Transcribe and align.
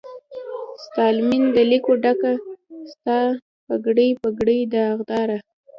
ستالمن 0.83 1.43
د 1.55 1.57
لکو 1.71 1.91
ډکه، 2.03 2.33
ستا 2.91 3.19
پګړۍ، 3.67 4.09
پګړۍ 4.21 4.59
داغداره 4.73 5.37